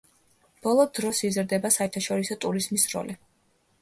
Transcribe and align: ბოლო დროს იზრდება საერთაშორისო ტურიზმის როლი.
ბოლო 0.67 0.85
დროს 0.99 1.21
იზრდება 1.29 1.71
საერთაშორისო 1.77 2.39
ტურიზმის 2.47 2.89
როლი. 2.95 3.19